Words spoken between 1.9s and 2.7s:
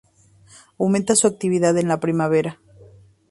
primavera.